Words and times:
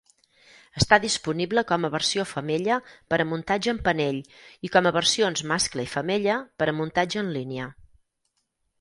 Està 0.79 0.97
disponible 1.03 1.63
com 1.71 1.85
a 1.87 1.91
versió 1.95 2.25
femella 2.29 2.79
per 3.13 3.21
a 3.25 3.29
muntatge 3.33 3.75
en 3.75 3.83
panell 3.89 4.19
i 4.69 4.73
com 4.79 4.91
a 4.91 4.95
versions 4.99 5.47
mascle 5.55 5.89
i 5.89 5.95
femella 5.97 6.43
per 6.61 6.73
a 6.75 6.79
muntatge 6.83 7.25
en 7.27 7.35
línia. 7.41 7.73